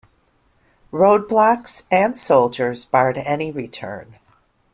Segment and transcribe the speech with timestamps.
[0.91, 4.15] Road blocks, and soldiers barred any return.